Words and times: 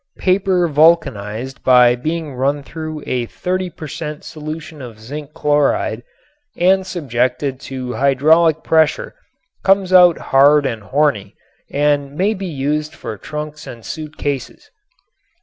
Paper 0.17 0.67
"vulcanized" 0.67 1.63
by 1.63 1.93
being 1.95 2.33
run 2.33 2.63
through 2.63 3.03
a 3.05 3.27
30 3.27 3.69
per 3.69 3.87
cent. 3.87 4.23
solution 4.23 4.81
of 4.81 4.99
zinc 4.99 5.31
chloride 5.35 6.01
and 6.57 6.87
subjected 6.87 7.59
to 7.59 7.93
hydraulic 7.93 8.63
pressure 8.63 9.13
comes 9.63 9.93
out 9.93 10.17
hard 10.17 10.65
and 10.65 10.81
horny 10.81 11.35
and 11.69 12.15
may 12.15 12.33
be 12.33 12.47
used 12.47 12.95
for 12.95 13.15
trunks 13.15 13.67
and 13.67 13.85
suit 13.85 14.17
cases. 14.17 14.71